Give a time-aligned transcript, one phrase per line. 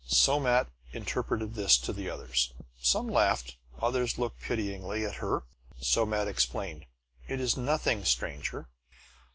[0.07, 2.53] Somat interpreted this to the others.
[2.81, 5.43] Some laughed; others looked pityingly at her.
[5.79, 6.87] Somat explained:
[7.27, 8.67] "It is nothing, stranger.